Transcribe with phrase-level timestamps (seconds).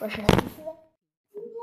[0.00, 0.60] 我是思思。
[1.30, 1.54] 今天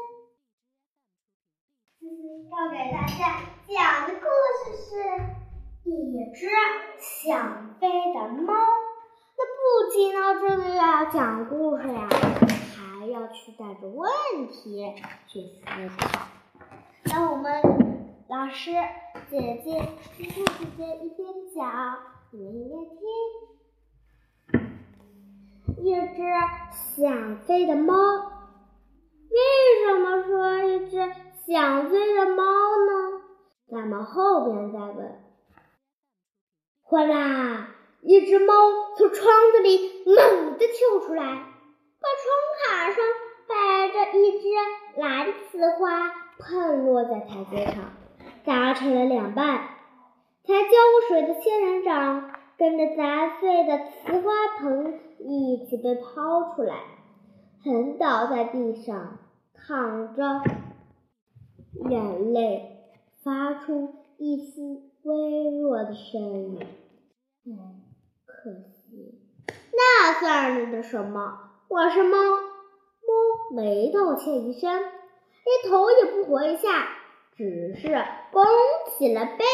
[1.99, 4.25] 思思要给大家讲的故
[4.63, 4.89] 事是
[5.83, 5.91] 一
[6.33, 6.47] 只
[6.97, 8.53] 想飞的猫。
[9.35, 9.59] 那不
[9.91, 12.07] 仅到，这个要讲故事呀，
[12.77, 14.09] 还要去带着问
[14.47, 14.95] 题
[15.27, 15.65] 去思
[15.97, 16.27] 考。
[17.03, 17.61] 那我们
[18.29, 18.71] 老师、
[19.29, 21.99] 姐姐、叔叔姐姐一边讲，
[22.31, 23.50] 你们一边听。
[25.83, 26.21] 一只
[26.71, 27.95] 想飞的猫，
[29.31, 29.37] 为
[29.83, 30.97] 什么说一只
[31.47, 33.21] 想飞的猫呢？
[33.67, 35.23] 咱们后边再问。
[36.83, 37.69] 哗啦，
[38.03, 38.53] 一只猫
[38.95, 43.03] 从窗子里猛地跳出来，把窗卡上
[43.47, 44.47] 摆着一只
[45.01, 47.85] 蓝瓷花碰落在台阶上，
[48.45, 49.67] 砸成了两半。
[50.43, 54.99] 才浇过水的仙人掌跟着砸碎的瓷花盆。
[55.23, 56.75] 一起被抛出来，
[57.63, 59.19] 横倒在地上，
[59.53, 60.41] 淌着
[61.89, 62.79] 眼泪，
[63.23, 66.59] 发出一丝微弱的声音。
[67.45, 67.81] 嗯，
[68.25, 69.21] 可惜，
[69.71, 71.51] 那算的什么？
[71.67, 76.87] 我是猫，猫没道歉一声，连头也不回一下，
[77.35, 77.87] 只是
[78.31, 78.43] 弓
[78.97, 79.45] 起了背，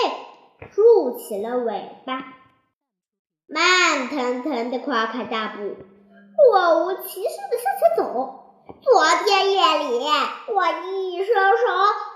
[0.72, 2.37] 竖起了尾巴。
[3.48, 5.78] 慢腾腾的跨开大步，
[6.52, 8.44] 若无其事的向前走。
[8.82, 10.06] 昨天夜里，
[10.54, 11.34] 我一伸手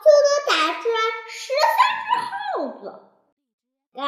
[0.04, 0.98] 就能打出来
[1.30, 3.02] 十三只耗子。
[3.94, 4.02] 嘎！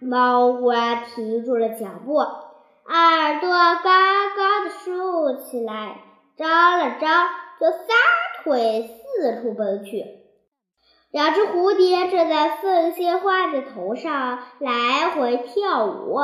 [0.00, 3.90] 猫忽然停住了脚步，耳朵高
[4.36, 5.98] 高的竖起来，
[6.36, 7.88] 张了张，就撒
[8.44, 10.25] 腿四处奔去。
[11.16, 16.18] 两只蝴蝶正在凤仙花的头上来回跳舞，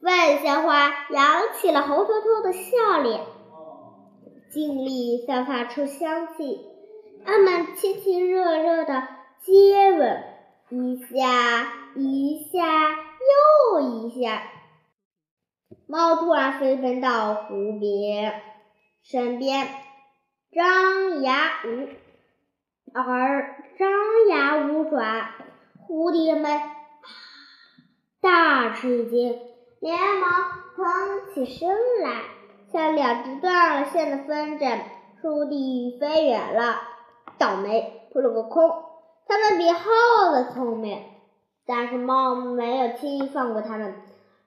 [0.00, 3.20] 凤仙花扬起了红彤彤的笑脸，
[4.50, 6.66] 尽力散发出香气。
[7.26, 9.06] 它们亲亲热热的
[9.42, 10.24] 接吻，
[10.70, 12.96] 一下一下
[13.74, 14.44] 又一下。
[15.86, 18.40] 猫突然飞奔到蝴蝶
[19.02, 19.68] 身边，
[20.52, 21.88] 张牙舞。
[22.94, 23.90] 而张
[24.30, 25.28] 牙舞爪，
[25.86, 26.62] 蝴蝶们
[28.22, 29.38] 大吃一惊，
[29.80, 30.30] 连忙
[30.74, 31.68] 腾起身
[32.02, 32.22] 来，
[32.72, 34.80] 像两只断了线的风筝，
[35.22, 36.80] 倏地飞远了。
[37.36, 38.66] 倒霉，扑了个空。
[39.28, 39.82] 它们比耗
[40.32, 41.02] 子聪明，
[41.66, 43.94] 但是猫没有轻易放过它们，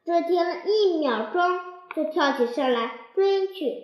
[0.06, 1.60] 只停了一秒钟，
[1.96, 3.84] 就跳起身来追去。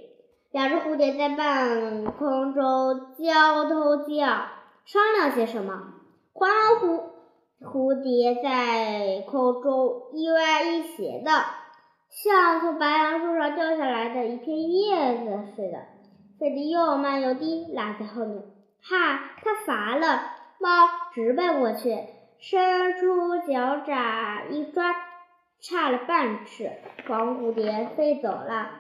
[0.49, 4.47] 两只蝴蝶在半空中交头接耳，
[4.85, 5.93] 商量些什么。
[6.33, 6.49] 黄
[6.81, 7.01] 蝴
[7.61, 11.31] 蝴蝶在空中一歪一斜的，
[12.09, 15.79] 像从白杨树上掉下来的一片叶子似的，
[16.39, 18.43] 飞得又慢又低，落在后面。
[18.81, 20.21] 哈，它乏了，
[20.59, 20.69] 猫
[21.13, 21.97] 直奔过去，
[22.39, 24.93] 伸出脚爪一抓，
[25.61, 26.69] 差了半尺，
[27.07, 28.71] 黄蝴蝶飞走了。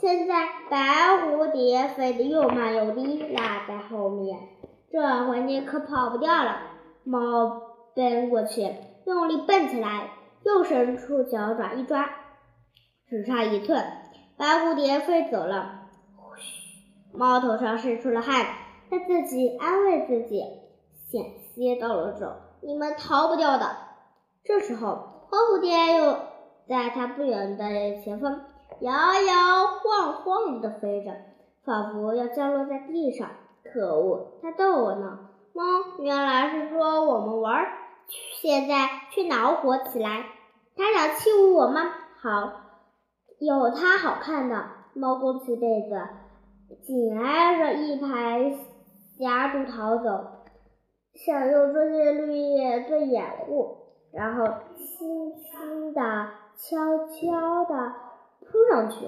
[0.00, 0.78] 现在白
[1.18, 3.36] 蝴蝶飞得又慢又低，落
[3.68, 4.38] 在后面。
[4.92, 6.58] 这回你可跑不掉了。
[7.02, 7.62] 猫
[7.94, 8.70] 奔过去，
[9.06, 10.10] 用力蹦起来，
[10.44, 12.10] 又伸出脚爪一抓，
[13.08, 13.82] 只差一寸，
[14.36, 15.88] 白蝴蝶飞走了。
[16.36, 18.44] 嘘，猫头上渗出了汗，
[18.90, 20.44] 它自己安慰自己，
[21.10, 21.24] 险
[21.54, 22.30] 些到了手，
[22.60, 23.74] 你们逃不掉的。
[24.44, 26.18] 这时候，黄蝴蝶又
[26.68, 28.42] 在它不远的前方。
[28.80, 31.12] 摇摇晃晃地飞着，
[31.64, 33.30] 仿佛要降落在地上。
[33.64, 35.30] 可恶，它逗我呢！
[35.52, 35.62] 猫
[35.98, 37.66] 原来是说我们玩，
[38.40, 40.24] 现在却恼火起来。
[40.76, 41.80] 它想欺侮我吗？
[42.20, 42.52] 好，
[43.38, 44.64] 有它好看的。
[44.94, 46.08] 猫弓起被子，
[46.82, 48.58] 紧挨着一排
[49.18, 50.44] 夹竹逃走，
[51.14, 53.76] 想用这些绿叶做掩护，
[54.12, 54.44] 然后
[54.76, 56.00] 轻轻地、
[56.56, 57.94] 悄悄地。
[58.44, 59.06] 扑上去，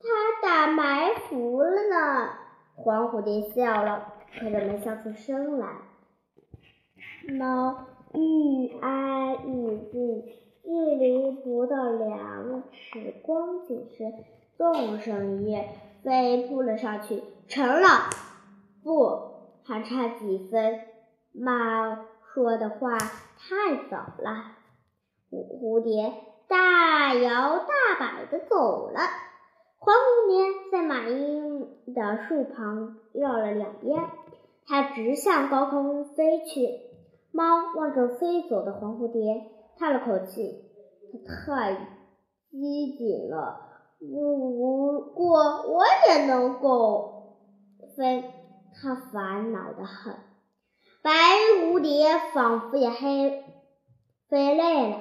[0.00, 2.45] 他打埋伏了呢。
[2.76, 5.68] 黄蝴蝶笑了，可是没笑出声来。
[7.38, 10.22] 猫愈挨愈近，
[10.62, 14.12] 距离不到两尺光景时，
[14.56, 15.68] 纵身一跃，
[16.02, 17.22] 飞扑了上去。
[17.48, 17.88] 成了，
[18.84, 19.20] 不，
[19.64, 20.80] 还差几分。
[21.32, 24.52] 猫说的话太早了。
[25.30, 26.12] 蝴蝶。
[26.48, 29.00] 大摇大摆的走了。
[29.78, 31.60] 黄蝴蝶在马英
[31.94, 34.10] 的树旁绕了两边，
[34.66, 36.86] 它直向高空飞去。
[37.32, 37.44] 猫
[37.76, 40.64] 望着飞走的黄蝴蝶，叹了口气
[41.26, 41.74] ：“它太
[42.50, 43.60] 机警了，
[44.00, 45.38] 不过
[45.70, 47.36] 我也能够
[47.96, 48.24] 飞。
[48.74, 50.14] 它烦恼的很。
[51.02, 51.10] 白
[51.60, 53.44] 蝴蝶仿佛也黑
[54.28, 54.96] 飞累了，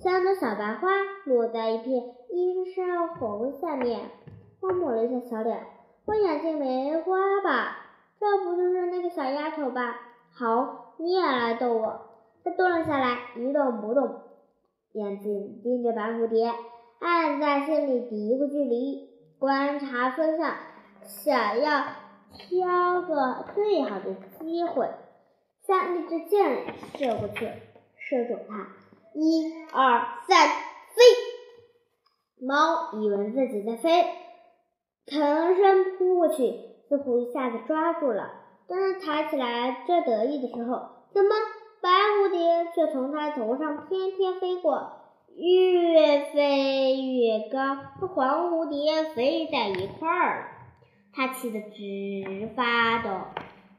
[0.00, 0.88] 像朵小白花
[1.24, 4.10] 落在一片映山红下面。
[4.60, 5.66] 他抹了一下小脸，
[6.06, 7.78] 我眼睛没花吧？
[8.18, 10.00] 这不就是那个小丫头吧？
[10.32, 12.00] 好，你也来逗我。
[12.44, 14.22] 他蹲了下来，一动不动，
[14.92, 16.52] 眼睛盯着白蝴蝶，
[17.00, 20.54] 暗在心里嘀咕距离，观察风向，
[21.02, 21.84] 想要
[22.32, 24.88] 挑个最好的机会，
[25.66, 27.50] 像一支箭射过去，
[27.98, 28.68] 射中它。
[29.14, 31.02] 一二三，飞！
[32.38, 34.04] 猫以为自己在飞，
[35.06, 36.52] 腾身扑过去，
[36.88, 38.28] 似乎一下子抓住了。
[38.68, 40.80] 当他抬起来正得意的时候，
[41.12, 41.30] 怎么
[41.80, 44.90] 白蝴蝶却从他头上翩翩飞过，
[45.36, 50.46] 越飞越高，和黄蝴蝶飞在一块儿了。
[51.12, 53.10] 他气得直发抖，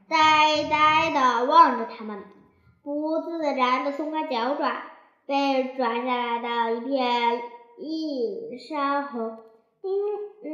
[0.09, 2.23] 呆呆的望着它们，
[2.83, 4.81] 不自然的松开脚爪，
[5.25, 7.41] 被抓下来的一片
[7.79, 9.37] 映山红
[9.81, 9.91] 零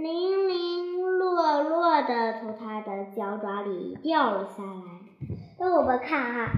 [0.02, 4.82] 零零落落的从它的脚爪里掉了下来。
[5.60, 6.52] 那我们看哈，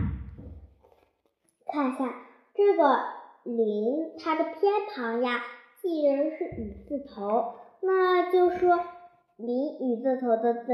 [1.72, 2.14] 看一下
[2.54, 3.00] 这个
[3.44, 5.44] “零”，它的偏旁呀，
[5.82, 8.80] 既然是雨字头，那就说。
[9.38, 10.72] 林雨字头的字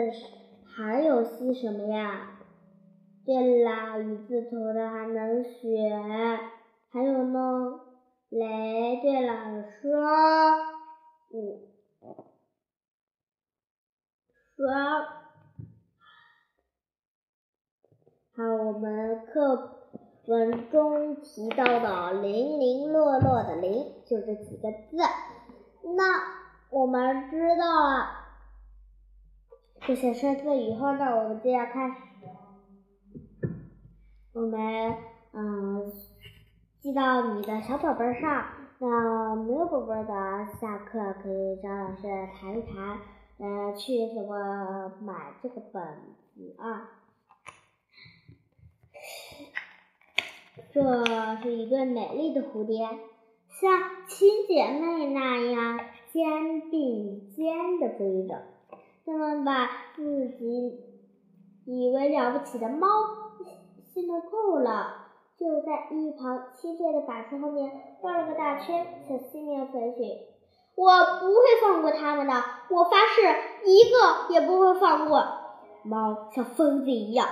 [0.64, 2.38] 还有些什么呀？
[3.26, 6.40] 对啦，雨字头的还能选，
[6.92, 7.80] 还有呢，
[8.30, 9.00] 雷。
[9.02, 10.00] 对了，说，
[11.34, 11.71] 嗯，
[14.62, 14.70] 双。
[18.36, 19.88] 好，我们课
[20.28, 24.98] 文中提到的零零落落的零，就这几个字。
[25.98, 26.04] 那
[26.70, 28.20] 我们知道了。
[29.82, 31.96] 这些生字以后呢，我们就要开始，
[34.34, 34.96] 我们
[35.34, 35.92] 嗯
[36.82, 38.46] 记到你的小本本上。
[38.78, 40.14] 那没有本本的，
[40.60, 42.02] 下课可以找老师
[42.36, 43.00] 谈一谈，
[43.42, 45.84] 呃，去什么买这个本
[46.36, 46.92] 子啊？
[50.72, 51.06] 这
[51.42, 52.88] 是一对美丽的蝴蝶，
[53.60, 55.80] 像亲姐妹那样
[56.14, 58.44] 肩并肩的飞着。
[59.08, 60.80] 他们把自己
[61.66, 62.88] 以为了不起的猫
[63.92, 67.72] 戏弄够了，就在一旁亲切的把树后面
[68.04, 70.31] 绕了个大圈，向西面飞去。
[70.76, 72.34] 我不会放过他们的，
[72.70, 73.22] 我发誓，
[73.66, 75.24] 一个也不会放过。
[75.84, 77.28] 猫像疯子一样，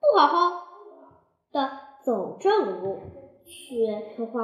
[0.00, 0.66] 不好好
[1.52, 1.70] 的
[2.04, 2.98] 走正路，
[3.44, 4.40] 却从花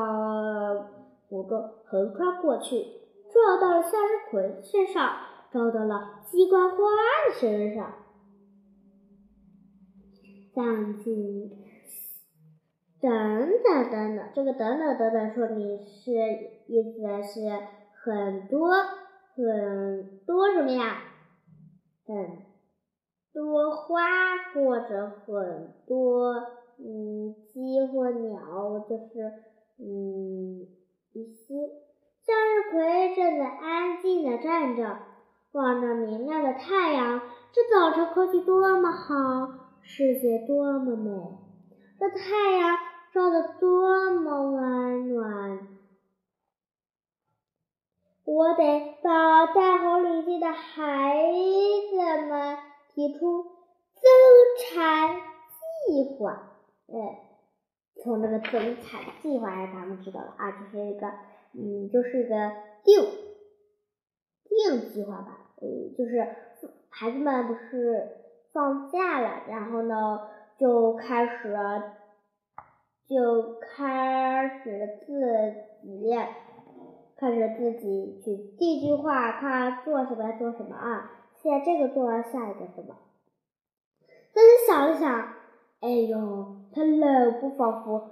[1.28, 2.84] 湖中横穿过去，
[3.32, 5.10] 撞到了向日葵身上。
[5.52, 7.92] 撞到了鸡冠花的身上，
[10.54, 11.02] 等
[13.02, 16.10] 等等等，这个等等等等说明是
[16.68, 17.40] 意思是
[18.04, 18.68] 很多
[19.36, 21.02] 很多什么呀？
[22.04, 22.38] 很
[23.32, 24.02] 多花
[24.52, 26.34] 或者很多
[26.78, 29.32] 嗯鸡或鸟，就是
[29.78, 30.66] 嗯
[31.12, 31.54] 一些
[32.26, 34.98] 向日葵正在安静的站着。
[35.52, 37.20] 望着明亮的太阳，
[37.52, 39.14] 这早晨空气多么好，
[39.82, 41.10] 世界多么美，
[42.00, 42.78] 这太阳
[43.12, 45.71] 照得多么温暖。
[48.32, 51.22] 我得把大红领巾的孩
[51.90, 52.56] 子们
[52.88, 54.10] 提出增
[54.58, 55.16] 产
[55.86, 56.50] 计划。
[56.88, 56.94] 哎，
[58.02, 61.08] 从那个增产计划咱们知道了啊，这是一个，
[61.52, 63.04] 嗯，就是一个定
[64.48, 65.52] 定计划吧。
[65.60, 66.26] 嗯，就是
[66.88, 68.16] 孩子们不是
[68.54, 70.20] 放假了，然后呢
[70.56, 71.54] 就开始
[73.06, 76.16] 就开始自己
[77.22, 81.08] 开始自己去定计划，看做什么做什么啊。
[81.40, 82.96] 现在这个做完，下一个什么？
[84.34, 85.28] 但是想了想，
[85.80, 88.10] 哎呦，他冷不防扶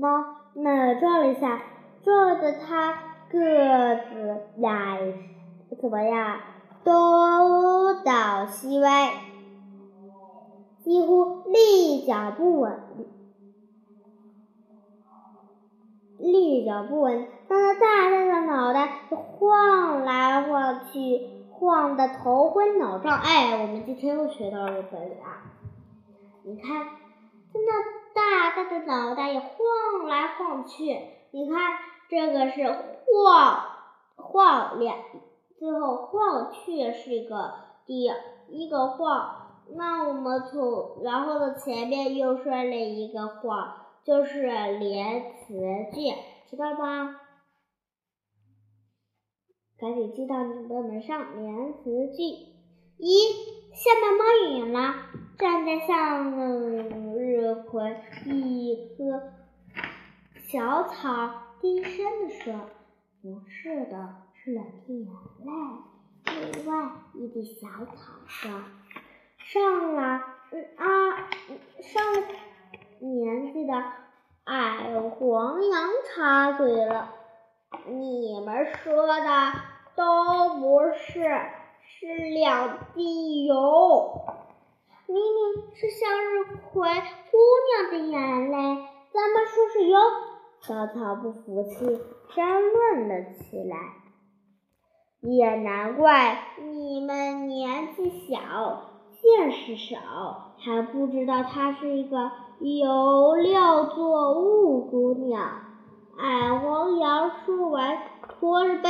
[0.00, 0.08] 猫
[0.54, 1.62] 那撞了一下，
[2.02, 2.92] 撞的他
[3.30, 4.98] 个子呀，
[5.80, 6.40] 怎么样？
[6.82, 9.12] 东倒西歪，
[10.82, 12.80] 几乎立脚不稳，
[16.20, 17.26] 立脚不稳。
[17.48, 23.18] 当他大大的脑袋晃来晃去，晃得头昏脑胀。
[23.18, 25.42] 哎，我们今天又学到了本领啊！
[26.42, 26.86] 你看，
[27.52, 27.82] 他那
[28.14, 30.98] 大大的脑袋也晃来晃去。
[31.32, 31.58] 你看，
[32.08, 32.64] 这个是
[33.06, 33.60] 晃
[34.16, 34.96] 晃两。
[35.58, 37.52] 最后晃去是一个
[37.84, 38.10] 第
[38.48, 39.36] 一个晃，
[39.76, 45.54] 那我们从然后的前面又摔了一个晃，就是连词
[45.92, 46.14] 句，
[46.50, 47.20] 知道吧？
[49.78, 52.22] 赶紧记到你的门上，连词句
[52.98, 53.32] 一，
[53.72, 54.24] 下面猫
[54.58, 54.94] 远了，
[55.38, 56.32] 站在向
[57.16, 59.22] 日葵一棵
[60.48, 62.68] 小草低声的说
[63.22, 65.12] ：“不是的，是两滴眼
[65.44, 65.52] 泪。”
[66.52, 68.50] 另外一滴小草说
[69.38, 70.02] ：“上了
[70.76, 71.30] 啊，
[71.80, 72.28] 上了
[73.00, 73.74] 年纪的
[74.44, 77.14] 矮黄羊插嘴了。”
[77.86, 79.14] 你们说的
[79.94, 81.22] 都不是，
[81.82, 83.56] 是两滴油。
[85.06, 87.38] 明明是向日葵姑
[87.68, 88.56] 娘的眼泪，
[89.12, 89.98] 怎么说是油？
[90.60, 91.78] 小草不服气，
[92.34, 93.76] 争论了起来。
[95.20, 98.38] 也难怪你们年纪小，
[99.20, 105.42] 见识少，还不知道她是一个有料作物姑娘。
[106.18, 107.98] 矮黄羊说完，
[108.28, 108.88] 驼着背，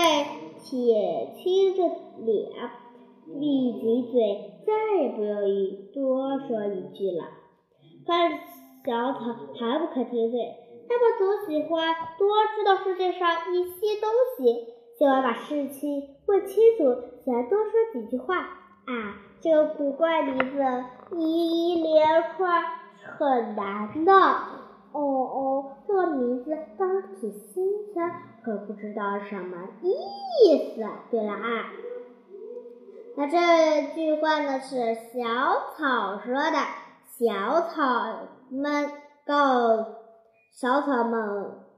[0.59, 1.85] 铁青着
[2.25, 2.71] 脸，
[3.39, 7.25] 闭紧嘴，再也不愿意多说一句了。
[8.05, 8.13] 可
[8.85, 9.19] 小草
[9.55, 10.41] 还不肯听嘴，
[10.89, 14.67] 他们总喜欢多知道世界上一些东西，
[14.99, 18.39] 喜欢把事情问清楚，喜欢多说几句话。
[18.39, 20.85] 啊，这个古怪名字
[21.17, 22.63] 一连串
[23.03, 24.13] 很难的。
[24.93, 26.85] 哦哦，这个名字倒
[27.21, 28.11] 挺新鲜，
[28.45, 30.85] 可不知道什么意思。
[31.11, 31.71] 对了啊，
[33.17, 35.21] 那这句话呢是小
[35.77, 36.59] 草说的，
[37.05, 37.83] 小草
[38.51, 38.91] 们
[39.25, 39.87] 告
[40.53, 41.23] 小草们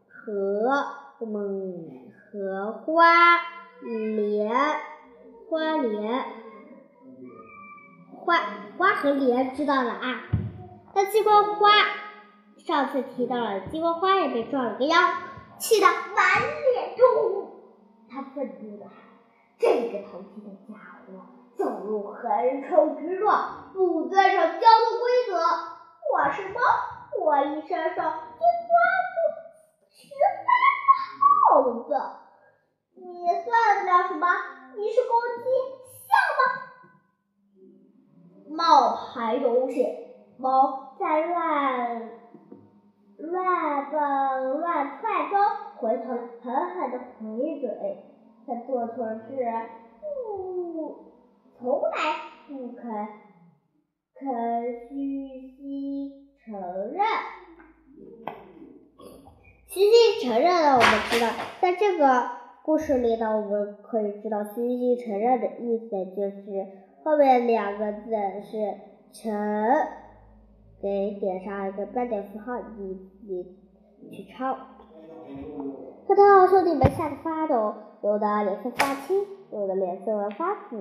[0.08, 0.84] 和
[1.20, 3.04] 我们和花
[3.82, 4.50] 莲
[5.50, 6.24] 花莲
[8.24, 8.38] 花
[8.78, 10.22] 花和莲知道了啊，
[10.94, 11.70] 那鸡冠花。
[12.58, 14.96] 上次提到了鸡冠花也被撞了个腰，
[15.58, 16.40] 气得满
[16.72, 17.50] 脸通红。
[18.08, 18.94] 他愤怒的喊
[19.58, 21.26] ：“这个淘气的家伙，
[21.56, 22.22] 走路横
[22.68, 25.34] 冲直撞，不遵守交通规则。
[26.12, 26.60] 我是猫，
[27.20, 28.72] 我一伸手就抓
[29.10, 29.16] 住
[29.90, 30.06] 十
[30.38, 30.46] 三
[31.50, 31.90] 耗子。
[32.94, 34.28] 你算得了什么？
[34.76, 35.44] 你是公鸡，
[36.06, 36.61] 像吗？
[38.52, 39.86] 冒牌东西！
[40.38, 42.10] 猫在乱。”
[43.18, 45.38] 乱蹦乱窜中，
[45.76, 46.08] 回头，
[46.42, 47.68] 狠狠的回嘴。
[48.44, 49.20] 他做错事，
[50.00, 51.04] 不，
[51.56, 51.92] 从来
[52.48, 52.82] 不肯
[54.16, 56.60] 肯虚心承
[56.92, 56.98] 认。
[59.68, 61.28] 虚心承认的，我们知道，
[61.60, 62.28] 在这个
[62.64, 66.66] 故事里呢，我们可以知道，虚心承认的意思就是
[67.04, 68.10] 后面两个字
[68.42, 68.74] 是
[69.12, 69.32] 承。
[70.80, 72.98] 给点上一个标点符号，你
[73.30, 73.46] 你
[74.10, 74.56] 去抄。
[76.08, 80.76] 可他兄弟们吓得发抖，有的脸色发青，有的脸色发紫。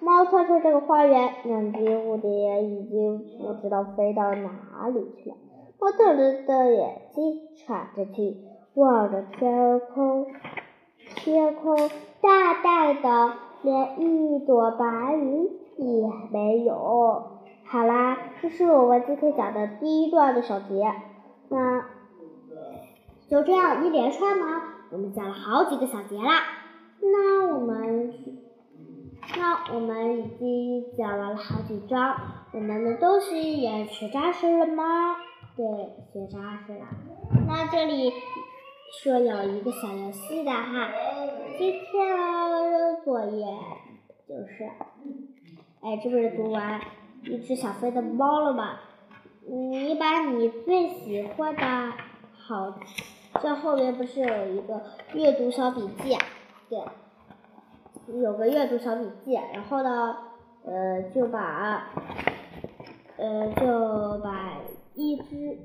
[0.00, 5.36] 猫窜出这个花园，两只蝴蝶已经不知道飞到哪里去了。
[5.78, 10.26] 猫瞪着的眼睛喘着气，望着天空，
[11.16, 11.78] 天空
[12.20, 13.32] 大大的，
[13.64, 16.74] 连一朵白云也没有。
[17.64, 20.84] 好啦，这是我们今天讲的第一段的小节。
[21.48, 21.82] 那
[23.28, 26.42] 就这样一连串吗，我们讲了好几个小节啦。
[27.00, 28.12] 那我们，
[29.36, 32.14] 那我们已经讲完了好几章，
[32.52, 35.16] 我们的东西也学扎实了吗？
[35.56, 35.64] 对，
[36.12, 36.86] 学扎实了。
[37.46, 38.12] 那这里
[38.92, 40.90] 说有一个小游戏的哈，
[41.58, 43.46] 今天的作业
[44.28, 44.64] 就是，
[45.80, 46.80] 哎，这不是读完。
[47.24, 48.80] 一只想飞的猫了吗？
[49.46, 51.92] 你把你最喜欢的
[52.34, 52.78] 好，
[53.42, 54.82] 这后面不是有一个
[55.14, 56.16] 阅读小笔记？
[56.68, 56.78] 对，
[58.20, 60.16] 有个阅读小笔记，然后呢，
[60.64, 61.88] 呃，就把，
[63.16, 64.58] 呃，就把
[64.94, 65.58] 一只，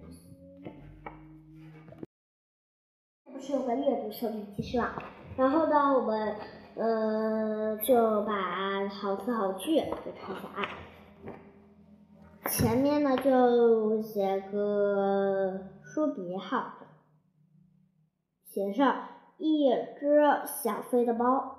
[3.49, 5.01] 是有个阅读生笔记是吧？
[5.35, 6.35] 然后呢，我们，
[6.75, 10.69] 呃，就把好词好句给抄下来。
[12.47, 16.73] 前面呢就写个书别号，
[18.45, 18.95] 写上
[19.39, 19.67] 一
[19.99, 21.58] 只想飞的猫。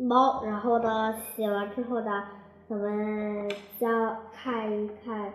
[0.00, 2.24] 猫，然后呢，写完之后呢，
[2.68, 5.32] 咱们将看一看，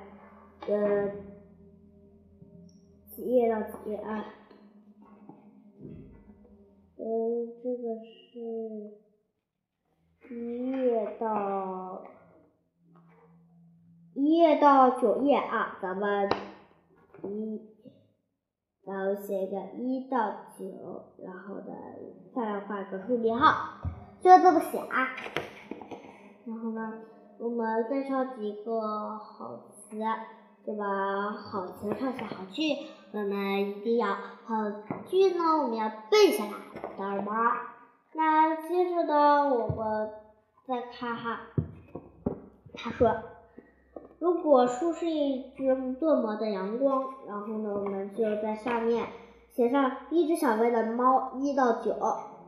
[0.68, 1.12] 呃，
[3.16, 4.26] 几页到几页啊？
[6.98, 7.06] 呃，
[7.62, 8.40] 这个是
[10.34, 12.04] 一页到
[14.16, 16.30] 一页到九页啊，咱们
[17.24, 17.62] 一，
[18.84, 21.74] 然后写一个一到九，然后呢，
[22.34, 23.82] 再画个数编号，
[24.26, 25.08] 就这么写啊。
[26.48, 26.94] 然后呢，
[27.38, 30.00] 我们再抄几个好词，
[30.66, 31.30] 对吧？
[31.30, 32.64] 好词抄写好句，
[33.12, 34.72] 我们一定要好
[35.06, 36.54] 句呢，我们要背下来，
[36.96, 37.52] 知道吗？
[38.14, 40.10] 那接着呢，我们
[40.68, 41.42] 再看哈，
[42.74, 43.16] 他说，
[44.18, 49.06] 如果树是一只多么的阳光，然后呢，我们就在下面
[49.56, 51.96] 写上一只小白的猫一到九，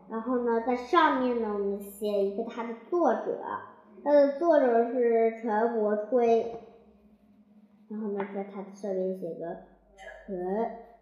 [0.09, 3.39] 然后呢，在上面呢，我们写一个它的作者。
[4.03, 6.61] 它的作者是陈伯吹，
[7.89, 9.63] 然后呢，在它的上面写个
[10.25, 10.37] 陈，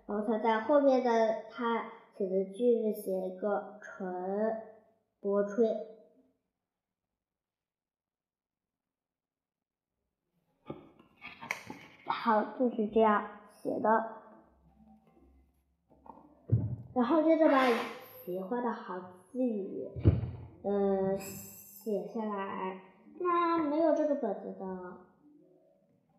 [0.08, 4.62] 然后他在后面的他写的句子写一个陈
[5.20, 5.68] 伯吹，
[12.06, 13.28] 好，就是这样
[13.62, 14.06] 写的，
[16.94, 17.68] 然后接着把
[18.26, 19.88] 喜欢的好词语，
[20.64, 22.82] 呃，写下来。
[23.20, 24.98] 那没有这个本子的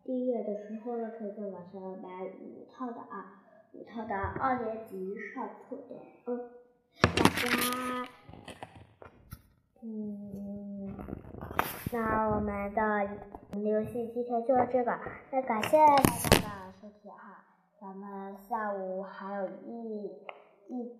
[0.05, 5.95] 订阅的时候呢，可以在网上买五套的啊，五套的二年级上册的，
[6.27, 6.49] 嗯，
[7.17, 8.07] 大家，
[9.83, 10.95] 嗯，
[11.91, 13.05] 那我们的
[13.59, 14.97] 游戏今天就是这个，
[15.29, 15.97] 那感谢大
[16.39, 17.43] 家的收听哈，
[17.81, 20.05] 咱们下午还有一
[20.69, 20.97] 一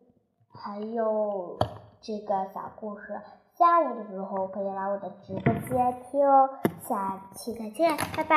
[0.60, 1.58] 还有
[2.02, 3.20] 这个小故事。
[3.58, 6.50] 下午的时候可以来我的直播间听哦，
[6.88, 8.36] 下期再见，拜拜。